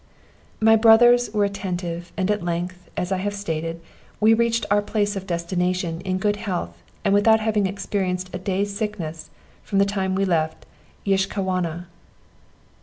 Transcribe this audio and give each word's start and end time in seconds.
My 0.59 0.75
brothers 0.75 1.31
were 1.31 1.45
attentive, 1.45 2.11
and 2.17 2.31
at 2.31 2.41
length, 2.43 2.89
as 2.97 3.11
I 3.11 3.17
have 3.17 3.35
stated, 3.35 3.79
we 4.19 4.33
reached 4.33 4.65
our 4.71 4.81
place 4.81 5.15
of 5.15 5.27
destination, 5.27 6.01
in 6.01 6.17
good 6.17 6.37
health, 6.37 6.81
and 7.05 7.13
without 7.13 7.39
having 7.39 7.67
experienced 7.67 8.33
a 8.33 8.39
day's 8.39 8.75
sickness 8.75 9.29
from 9.61 9.77
the 9.77 9.85
time 9.85 10.15
we 10.15 10.25
left 10.25 10.65
Yiskahwana. 11.05 11.85